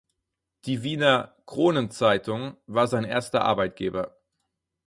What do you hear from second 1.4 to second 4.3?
"Kronenzeitung" war sein erster Arbeitgeber.